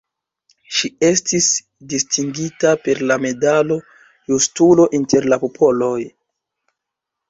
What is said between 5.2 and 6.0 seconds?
la popoloj.